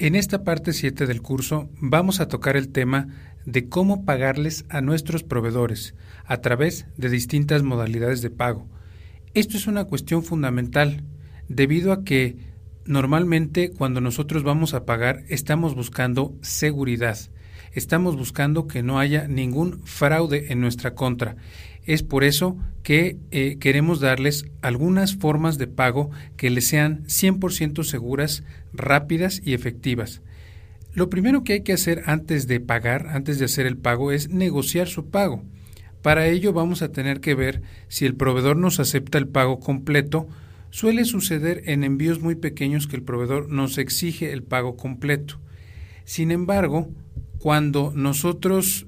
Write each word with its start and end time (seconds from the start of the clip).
En 0.00 0.14
esta 0.14 0.44
parte 0.44 0.72
7 0.72 1.06
del 1.06 1.22
curso 1.22 1.70
vamos 1.80 2.20
a 2.20 2.28
tocar 2.28 2.56
el 2.56 2.68
tema 2.68 3.08
de 3.44 3.68
cómo 3.68 4.04
pagarles 4.04 4.64
a 4.68 4.80
nuestros 4.80 5.24
proveedores 5.24 5.96
a 6.24 6.36
través 6.36 6.86
de 6.96 7.08
distintas 7.08 7.64
modalidades 7.64 8.22
de 8.22 8.30
pago. 8.30 8.68
Esto 9.34 9.56
es 9.56 9.66
una 9.66 9.86
cuestión 9.86 10.22
fundamental 10.22 11.02
debido 11.48 11.92
a 11.92 12.04
que 12.04 12.36
normalmente 12.84 13.72
cuando 13.72 14.00
nosotros 14.00 14.44
vamos 14.44 14.72
a 14.72 14.86
pagar 14.86 15.24
estamos 15.30 15.74
buscando 15.74 16.32
seguridad, 16.42 17.18
estamos 17.72 18.16
buscando 18.16 18.68
que 18.68 18.84
no 18.84 19.00
haya 19.00 19.26
ningún 19.26 19.82
fraude 19.84 20.52
en 20.52 20.60
nuestra 20.60 20.94
contra. 20.94 21.34
Es 21.88 22.02
por 22.02 22.22
eso 22.22 22.58
que 22.82 23.16
eh, 23.30 23.56
queremos 23.58 23.98
darles 23.98 24.44
algunas 24.60 25.16
formas 25.16 25.56
de 25.56 25.68
pago 25.68 26.10
que 26.36 26.50
les 26.50 26.68
sean 26.68 27.04
100% 27.04 27.82
seguras 27.82 28.44
rápidas 28.74 29.40
y 29.42 29.54
efectivas. 29.54 30.20
Lo 30.92 31.08
primero 31.08 31.44
que 31.44 31.54
hay 31.54 31.62
que 31.62 31.72
hacer 31.72 32.02
antes 32.04 32.46
de 32.46 32.60
pagar, 32.60 33.06
antes 33.08 33.38
de 33.38 33.46
hacer 33.46 33.64
el 33.64 33.78
pago, 33.78 34.12
es 34.12 34.28
negociar 34.28 34.86
su 34.86 35.08
pago. 35.08 35.42
Para 36.02 36.26
ello 36.26 36.52
vamos 36.52 36.82
a 36.82 36.92
tener 36.92 37.20
que 37.20 37.34
ver 37.34 37.62
si 37.88 38.04
el 38.04 38.14
proveedor 38.16 38.58
nos 38.58 38.80
acepta 38.80 39.16
el 39.16 39.26
pago 39.26 39.58
completo. 39.58 40.28
Suele 40.68 41.06
suceder 41.06 41.62
en 41.64 41.84
envíos 41.84 42.20
muy 42.20 42.34
pequeños 42.34 42.86
que 42.86 42.96
el 42.96 43.02
proveedor 43.02 43.48
nos 43.48 43.78
exige 43.78 44.34
el 44.34 44.42
pago 44.42 44.76
completo. 44.76 45.40
Sin 46.04 46.32
embargo, 46.32 46.90
cuando 47.38 47.92
nosotros 47.94 48.87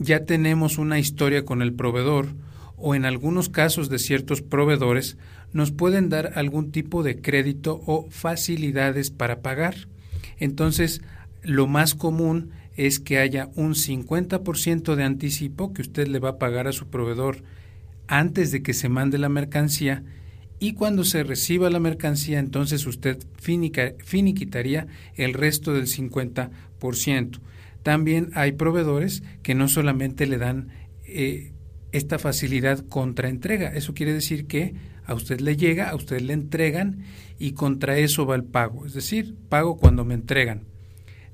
ya 0.00 0.24
tenemos 0.24 0.78
una 0.78 0.98
historia 0.98 1.44
con 1.44 1.62
el 1.62 1.74
proveedor, 1.74 2.28
o 2.76 2.94
en 2.94 3.04
algunos 3.04 3.50
casos 3.50 3.90
de 3.90 3.98
ciertos 3.98 4.40
proveedores 4.40 5.18
nos 5.52 5.70
pueden 5.70 6.08
dar 6.08 6.32
algún 6.36 6.72
tipo 6.72 7.02
de 7.02 7.20
crédito 7.20 7.82
o 7.86 8.08
facilidades 8.10 9.10
para 9.10 9.42
pagar. 9.42 9.76
Entonces, 10.38 11.02
lo 11.42 11.66
más 11.66 11.94
común 11.94 12.50
es 12.76 12.98
que 12.98 13.18
haya 13.18 13.50
un 13.56 13.74
50% 13.74 14.94
de 14.94 15.04
anticipo 15.04 15.74
que 15.74 15.82
usted 15.82 16.08
le 16.08 16.18
va 16.18 16.30
a 16.30 16.38
pagar 16.38 16.66
a 16.66 16.72
su 16.72 16.86
proveedor 16.86 17.42
antes 18.06 18.50
de 18.50 18.62
que 18.62 18.72
se 18.72 18.88
mande 18.88 19.18
la 19.18 19.28
mercancía 19.28 20.02
y 20.58 20.72
cuando 20.72 21.04
se 21.04 21.22
reciba 21.22 21.68
la 21.68 21.80
mercancía 21.80 22.38
entonces 22.38 22.86
usted 22.86 23.18
finiquitaría 23.38 24.86
el 25.16 25.34
resto 25.34 25.74
del 25.74 25.86
50%. 25.86 27.38
También 27.82 28.30
hay 28.34 28.52
proveedores 28.52 29.22
que 29.42 29.54
no 29.54 29.68
solamente 29.68 30.26
le 30.26 30.38
dan 30.38 30.68
eh, 31.04 31.52
esta 31.92 32.18
facilidad 32.18 32.80
contra 32.88 33.28
entrega. 33.28 33.72
Eso 33.74 33.94
quiere 33.94 34.12
decir 34.12 34.46
que 34.46 34.74
a 35.04 35.14
usted 35.14 35.40
le 35.40 35.56
llega, 35.56 35.90
a 35.90 35.96
usted 35.96 36.20
le 36.20 36.32
entregan 36.32 37.04
y 37.38 37.52
contra 37.52 37.98
eso 37.98 38.26
va 38.26 38.36
el 38.36 38.44
pago, 38.44 38.86
es 38.86 38.92
decir, 38.92 39.34
pago 39.48 39.76
cuando 39.76 40.04
me 40.04 40.14
entregan. 40.14 40.64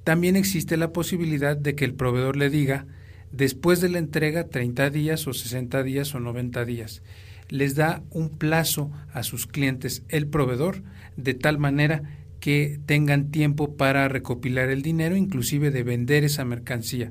También 0.04 0.36
existe 0.36 0.76
la 0.76 0.92
posibilidad 0.92 1.56
de 1.56 1.74
que 1.74 1.84
el 1.84 1.94
proveedor 1.94 2.36
le 2.36 2.48
diga 2.48 2.86
después 3.32 3.80
de 3.80 3.88
la 3.88 3.98
entrega 3.98 4.48
30 4.48 4.90
días 4.90 5.26
o 5.26 5.32
60 5.32 5.82
días 5.82 6.14
o 6.14 6.20
90 6.20 6.64
días. 6.64 7.02
Les 7.48 7.74
da 7.74 8.02
un 8.10 8.30
plazo 8.30 8.90
a 9.12 9.22
sus 9.22 9.46
clientes 9.46 10.04
el 10.08 10.26
proveedor 10.26 10.82
de 11.16 11.34
tal 11.34 11.58
manera 11.58 12.02
que 12.46 12.78
tengan 12.86 13.32
tiempo 13.32 13.76
para 13.76 14.06
recopilar 14.06 14.68
el 14.68 14.80
dinero, 14.80 15.16
inclusive 15.16 15.72
de 15.72 15.82
vender 15.82 16.22
esa 16.22 16.44
mercancía. 16.44 17.10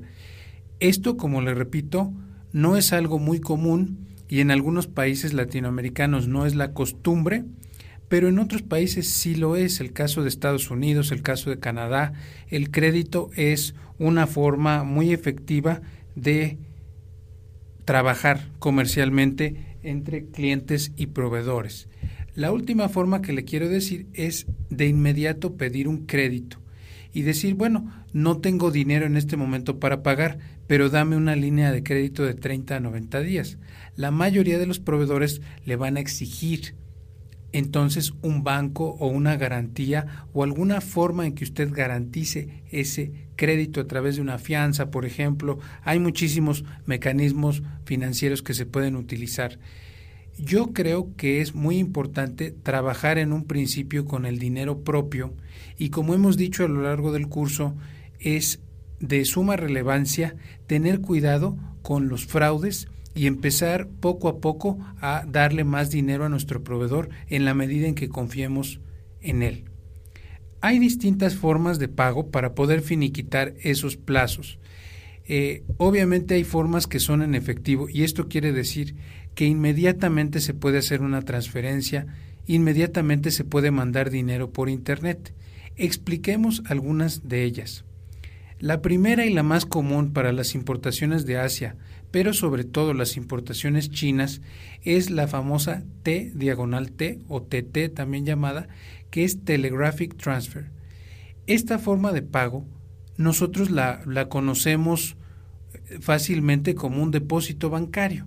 Esto, 0.80 1.18
como 1.18 1.42
le 1.42 1.52
repito, 1.52 2.10
no 2.52 2.78
es 2.78 2.94
algo 2.94 3.18
muy 3.18 3.40
común 3.40 3.98
y 4.30 4.40
en 4.40 4.50
algunos 4.50 4.86
países 4.86 5.34
latinoamericanos 5.34 6.26
no 6.26 6.46
es 6.46 6.54
la 6.54 6.72
costumbre, 6.72 7.44
pero 8.08 8.28
en 8.28 8.38
otros 8.38 8.62
países 8.62 9.10
sí 9.10 9.34
lo 9.34 9.56
es, 9.56 9.80
el 9.80 9.92
caso 9.92 10.22
de 10.22 10.30
Estados 10.30 10.70
Unidos, 10.70 11.12
el 11.12 11.20
caso 11.20 11.50
de 11.50 11.58
Canadá, 11.58 12.14
el 12.48 12.70
crédito 12.70 13.28
es 13.36 13.74
una 13.98 14.26
forma 14.26 14.84
muy 14.84 15.12
efectiva 15.12 15.82
de 16.14 16.56
trabajar 17.84 18.48
comercialmente 18.58 19.76
entre 19.82 20.24
clientes 20.24 20.92
y 20.96 21.08
proveedores. 21.08 21.88
La 22.36 22.52
última 22.52 22.90
forma 22.90 23.22
que 23.22 23.32
le 23.32 23.44
quiero 23.44 23.66
decir 23.66 24.08
es 24.12 24.46
de 24.68 24.86
inmediato 24.86 25.56
pedir 25.56 25.88
un 25.88 26.04
crédito 26.04 26.58
y 27.14 27.22
decir, 27.22 27.54
bueno, 27.54 27.90
no 28.12 28.40
tengo 28.42 28.70
dinero 28.70 29.06
en 29.06 29.16
este 29.16 29.38
momento 29.38 29.80
para 29.80 30.02
pagar, 30.02 30.38
pero 30.66 30.90
dame 30.90 31.16
una 31.16 31.34
línea 31.34 31.72
de 31.72 31.82
crédito 31.82 32.26
de 32.26 32.34
30 32.34 32.76
a 32.76 32.80
90 32.80 33.20
días. 33.20 33.56
La 33.96 34.10
mayoría 34.10 34.58
de 34.58 34.66
los 34.66 34.80
proveedores 34.80 35.40
le 35.64 35.76
van 35.76 35.96
a 35.96 36.00
exigir 36.00 36.74
entonces 37.52 38.12
un 38.20 38.44
banco 38.44 38.96
o 38.98 39.06
una 39.06 39.38
garantía 39.38 40.26
o 40.34 40.44
alguna 40.44 40.82
forma 40.82 41.26
en 41.26 41.34
que 41.34 41.44
usted 41.44 41.72
garantice 41.72 42.64
ese 42.70 43.28
crédito 43.36 43.80
a 43.80 43.86
través 43.86 44.16
de 44.16 44.20
una 44.20 44.36
fianza, 44.36 44.90
por 44.90 45.06
ejemplo. 45.06 45.58
Hay 45.84 46.00
muchísimos 46.00 46.66
mecanismos 46.84 47.62
financieros 47.86 48.42
que 48.42 48.52
se 48.52 48.66
pueden 48.66 48.94
utilizar. 48.94 49.58
Yo 50.38 50.74
creo 50.74 51.14
que 51.16 51.40
es 51.40 51.54
muy 51.54 51.78
importante 51.78 52.50
trabajar 52.50 53.16
en 53.16 53.32
un 53.32 53.44
principio 53.44 54.04
con 54.04 54.26
el 54.26 54.38
dinero 54.38 54.82
propio 54.84 55.32
y 55.78 55.88
como 55.88 56.14
hemos 56.14 56.36
dicho 56.36 56.64
a 56.64 56.68
lo 56.68 56.82
largo 56.82 57.10
del 57.12 57.28
curso, 57.28 57.74
es 58.20 58.60
de 59.00 59.24
suma 59.24 59.56
relevancia 59.56 60.36
tener 60.66 61.00
cuidado 61.00 61.56
con 61.82 62.08
los 62.08 62.26
fraudes 62.26 62.88
y 63.14 63.26
empezar 63.26 63.88
poco 63.88 64.28
a 64.28 64.40
poco 64.40 64.78
a 65.00 65.24
darle 65.26 65.64
más 65.64 65.90
dinero 65.90 66.26
a 66.26 66.28
nuestro 66.28 66.62
proveedor 66.62 67.08
en 67.28 67.46
la 67.46 67.54
medida 67.54 67.86
en 67.86 67.94
que 67.94 68.10
confiemos 68.10 68.80
en 69.22 69.42
él. 69.42 69.64
Hay 70.60 70.78
distintas 70.78 71.34
formas 71.34 71.78
de 71.78 71.88
pago 71.88 72.30
para 72.30 72.54
poder 72.54 72.82
finiquitar 72.82 73.54
esos 73.62 73.96
plazos. 73.96 74.58
Eh, 75.28 75.64
obviamente 75.76 76.34
hay 76.34 76.44
formas 76.44 76.86
que 76.86 77.00
son 77.00 77.22
en 77.22 77.34
efectivo 77.34 77.88
y 77.88 78.04
esto 78.04 78.28
quiere 78.28 78.52
decir 78.52 78.94
que 79.34 79.44
inmediatamente 79.44 80.40
se 80.40 80.54
puede 80.54 80.78
hacer 80.78 81.02
una 81.02 81.22
transferencia, 81.22 82.06
inmediatamente 82.46 83.30
se 83.30 83.44
puede 83.44 83.70
mandar 83.70 84.10
dinero 84.10 84.50
por 84.50 84.68
Internet. 84.68 85.34
Expliquemos 85.76 86.62
algunas 86.66 87.28
de 87.28 87.42
ellas. 87.42 87.84
La 88.58 88.80
primera 88.80 89.26
y 89.26 89.34
la 89.34 89.42
más 89.42 89.66
común 89.66 90.12
para 90.14 90.32
las 90.32 90.54
importaciones 90.54 91.26
de 91.26 91.38
Asia, 91.38 91.76
pero 92.10 92.32
sobre 92.32 92.64
todo 92.64 92.94
las 92.94 93.18
importaciones 93.18 93.90
chinas, 93.90 94.40
es 94.82 95.10
la 95.10 95.28
famosa 95.28 95.82
T 96.02 96.32
diagonal 96.34 96.92
T 96.92 97.20
o 97.28 97.42
TT 97.42 97.92
también 97.92 98.24
llamada, 98.24 98.68
que 99.10 99.24
es 99.24 99.44
Telegraphic 99.44 100.16
Transfer. 100.16 100.70
Esta 101.46 101.78
forma 101.78 102.12
de 102.12 102.22
pago 102.22 102.64
nosotros 103.16 103.70
la, 103.70 104.28
conocemos 104.28 105.16
fácilmente 106.00 106.74
como 106.74 107.02
un 107.02 107.10
depósito 107.10 107.70
bancario. 107.70 108.26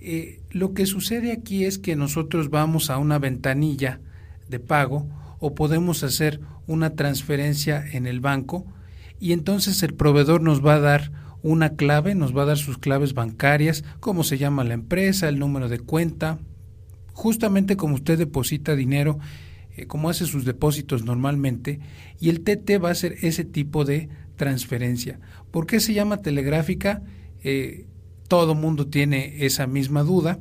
Eh, 0.00 0.40
lo 0.50 0.74
que 0.74 0.86
sucede 0.86 1.32
aquí 1.32 1.64
es 1.64 1.78
que 1.78 1.96
nosotros 1.96 2.50
vamos 2.50 2.88
a 2.90 2.98
una 2.98 3.18
ventanilla 3.18 4.00
de 4.48 4.60
pago 4.60 5.08
o 5.40 5.54
podemos 5.54 6.02
hacer 6.04 6.40
una 6.66 6.90
transferencia 6.90 7.84
en 7.92 8.06
el 8.06 8.20
banco 8.20 8.64
y 9.20 9.32
entonces 9.32 9.82
el 9.82 9.94
proveedor 9.94 10.40
nos 10.40 10.64
va 10.64 10.74
a 10.74 10.80
dar 10.80 11.12
una 11.42 11.70
clave, 11.70 12.14
nos 12.14 12.36
va 12.36 12.42
a 12.42 12.46
dar 12.46 12.58
sus 12.58 12.78
claves 12.78 13.14
bancarias, 13.14 13.84
cómo 14.00 14.24
se 14.24 14.38
llama 14.38 14.64
la 14.64 14.74
empresa, 14.74 15.28
el 15.28 15.38
número 15.38 15.68
de 15.68 15.78
cuenta, 15.78 16.38
justamente 17.12 17.76
como 17.76 17.94
usted 17.94 18.18
deposita 18.18 18.76
dinero, 18.76 19.18
eh, 19.78 19.86
como 19.86 20.10
hace 20.10 20.26
sus 20.26 20.44
depósitos 20.44 21.04
normalmente, 21.04 21.80
y 22.20 22.28
el 22.28 22.40
TT 22.40 22.82
va 22.82 22.90
a 22.90 22.94
ser 22.94 23.16
ese 23.22 23.44
tipo 23.44 23.84
de 23.84 24.08
transferencia. 24.36 25.20
¿Por 25.50 25.66
qué 25.66 25.80
se 25.80 25.94
llama 25.94 26.22
telegráfica? 26.22 27.02
Eh, 27.42 27.86
todo 28.28 28.54
mundo 28.54 28.88
tiene 28.88 29.44
esa 29.46 29.66
misma 29.66 30.02
duda. 30.02 30.38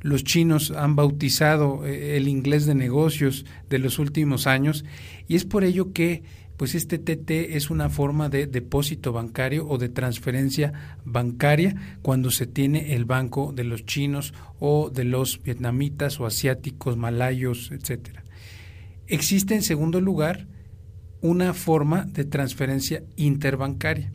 Los 0.00 0.24
chinos 0.24 0.70
han 0.70 0.96
bautizado 0.96 1.86
eh, 1.86 2.16
el 2.16 2.28
inglés 2.28 2.66
de 2.66 2.74
negocios 2.74 3.44
de 3.68 3.78
los 3.78 3.98
últimos 3.98 4.46
años 4.46 4.84
y 5.26 5.36
es 5.36 5.44
por 5.44 5.64
ello 5.64 5.92
que 5.92 6.22
pues 6.56 6.74
este 6.74 6.98
TT 6.98 7.56
es 7.56 7.70
una 7.70 7.88
forma 7.88 8.28
de 8.28 8.48
depósito 8.48 9.12
bancario 9.12 9.66
o 9.68 9.78
de 9.78 9.88
transferencia 9.88 10.98
bancaria 11.04 11.98
cuando 12.02 12.32
se 12.32 12.46
tiene 12.46 12.94
el 12.96 13.04
banco 13.04 13.52
de 13.54 13.62
los 13.62 13.86
chinos 13.86 14.34
o 14.58 14.90
de 14.90 15.04
los 15.04 15.40
vietnamitas 15.42 16.18
o 16.18 16.26
asiáticos, 16.26 16.96
malayos, 16.96 17.70
etcétera. 17.70 18.24
Existe 19.08 19.54
en 19.54 19.62
segundo 19.62 20.02
lugar 20.02 20.46
una 21.22 21.54
forma 21.54 22.04
de 22.04 22.24
transferencia 22.24 23.02
interbancaria. 23.16 24.12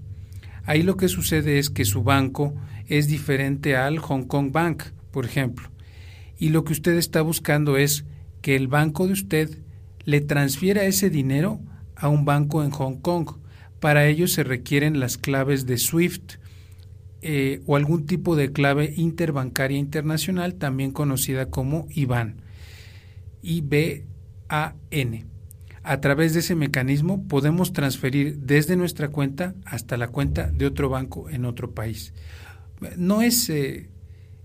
Ahí 0.66 0.84
lo 0.84 0.98
que 0.98 1.10
sucede 1.10 1.57
es 1.57 1.69
que 1.69 1.84
su 1.84 2.04
banco 2.04 2.54
es 2.88 3.07
diferente 3.07 3.75
al 3.75 3.98
Hong 3.98 4.25
Kong 4.25 4.51
Bank, 4.51 4.84
por 5.12 5.25
ejemplo. 5.25 5.69
Y 6.38 6.50
lo 6.50 6.63
que 6.63 6.74
usted 6.74 6.94
está 6.94 7.22
buscando 7.22 7.75
es 7.75 8.06
que 8.42 8.56
el 8.56 8.68
banco 8.68 9.07
de 9.07 9.13
usted 9.13 9.50
le 10.06 10.22
transfiera 10.22 10.84
ese 10.84 11.10
dinero 11.10 11.60
a 11.95 12.07
un 12.07 12.24
banco 12.24 12.63
en 12.63 12.69
Hong 12.69 12.98
Kong. 12.98 13.30
Para 13.80 14.06
ello 14.06 14.28
se 14.28 14.44
requieren 14.44 15.00
las 15.00 15.18
claves 15.18 15.66
de 15.66 15.78
SWIFT 15.78 16.36
eh, 17.22 17.62
o 17.66 17.75
algún 17.78 18.06
tipo 18.06 18.36
de 18.36 18.51
clave 18.51 18.94
interbancaria 18.95 19.78
internacional, 19.78 20.56
también 20.56 20.92
conocida 20.92 21.48
como 21.48 21.88
IBAN. 21.90 22.42
IBAN. 23.42 24.12
A 24.50 26.01
través 26.01 26.34
de 26.34 26.40
ese 26.40 26.56
mecanismo 26.56 27.28
podemos 27.28 27.74
transferir 27.74 28.38
desde 28.40 28.75
nuestra 28.75 29.10
cuenta 29.10 29.56
hasta 29.66 29.98
la 29.98 30.07
cuenta 30.07 30.51
de 30.51 30.66
otro 30.66 30.90
banco 30.90 31.30
en 31.30 31.45
otro 31.45 31.72
país. 31.72 32.13
No 32.98 33.22
es 33.22 33.50
eh, 33.50 33.90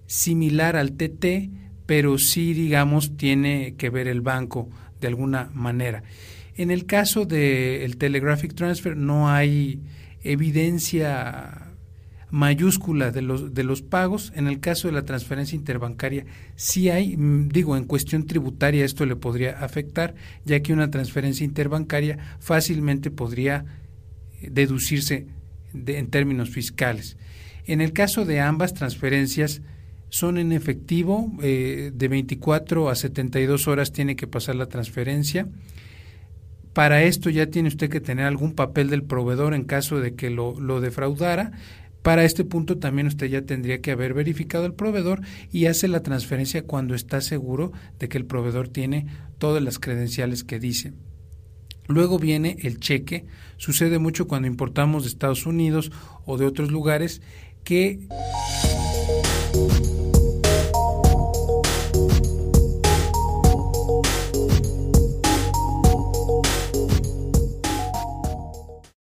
similar 0.07 0.77
al 0.77 0.93
TT, 0.93 1.51
pero 1.87 2.19
sí, 2.19 2.55
digamos, 2.55 3.17
tiene 3.17 3.75
que 3.77 3.91
ver 3.91 4.09
el 4.09 4.21
banco 4.21 4.69
de 5.01 5.09
alguna 5.09 5.51
manera. 5.55 6.03
En 6.57 6.71
el 6.71 6.87
caso 6.87 7.25
del 7.25 7.97
Telegraphic 7.99 8.55
Transfer 8.55 8.97
no 8.97 9.31
hay 9.31 9.81
evidencia 10.23 11.68
mayúscula 12.31 13.11
de 13.11 13.23
los, 13.23 13.55
de 13.55 13.65
los 13.65 13.83
pagos. 13.83 14.33
En 14.35 14.47
el 14.47 14.61
caso 14.61 14.89
de 14.89 14.95
la 14.95 15.05
transferencia 15.05 15.57
interbancaria, 15.57 16.25
sí 16.57 16.91
hay, 16.91 17.17
mm, 17.17 17.49
digo, 17.49 17.77
en 17.77 17.85
cuestión 17.85 18.27
tributaria 18.27 18.85
esto 18.85 19.07
le 19.07 19.17
podría 19.17 19.59
afectar, 19.65 20.15
ya 20.45 20.61
que 20.61 20.73
una 20.73 20.91
transferencia 20.91 21.45
interbancaria 21.45 22.19
fácilmente 22.41 23.11
podría 23.11 23.65
eh, 24.41 24.49
deducirse 24.51 25.27
en 25.75 26.07
términos 26.09 26.51
fiscales. 26.51 27.17
En 27.67 27.81
el 27.81 27.93
caso 27.93 28.25
de 28.25 28.41
ambas 28.41 28.73
transferencias, 28.75 29.61
son 30.11 30.39
en 30.39 30.53
efectivo, 30.53 31.31
eh, 31.43 31.91
de 31.95 32.09
24 32.09 32.89
a 32.89 32.95
72 32.95 33.69
horas 33.69 33.93
tiene 33.93 34.17
que 34.17 34.27
pasar 34.27 34.55
la 34.55 34.67
transferencia. 34.67 35.47
Para 36.73 37.03
esto 37.03 37.29
ya 37.29 37.47
tiene 37.47 37.69
usted 37.69 37.91
que 37.91 38.01
tener 38.01 38.25
algún 38.25 38.55
papel 38.55 38.89
del 38.89 39.03
proveedor 39.03 39.53
en 39.53 39.65
caso 39.65 40.01
de 40.01 40.15
que 40.15 40.31
lo, 40.31 40.59
lo 40.59 40.81
defraudara. 40.81 41.53
Para 42.03 42.25
este 42.25 42.45
punto 42.45 42.79
también 42.79 43.07
usted 43.07 43.27
ya 43.27 43.43
tendría 43.43 43.81
que 43.81 43.91
haber 43.91 44.15
verificado 44.15 44.65
el 44.67 44.75
proveedor 44.75 45.21
y 45.51 45.67
hace 45.67 45.89
la 45.89 46.03
transferencia 46.03 46.63
cuando 46.63 46.95
está 46.95 47.21
seguro 47.21 47.73
de 47.99 48.09
que 48.09 48.19
el 48.19 48.25
proveedor 48.25 48.69
tiene 48.69 49.07
todas 49.39 49.63
las 49.63 49.79
credenciales 49.79 50.45
que 50.45 50.59
dice. 50.59 50.93
Luego 51.89 52.19
viene 52.19 52.59
el 52.63 52.81
cheque. 52.81 53.25
Sucede 53.57 53.99
mucho 53.99 54.29
cuando 54.29 54.47
importamos 54.47 55.03
de 55.03 55.09
Estados 55.09 55.47
Unidos 55.47 55.91
o 56.27 56.37
de 56.37 56.47
otros 56.47 56.71
lugares 56.71 57.23
que 57.65 58.01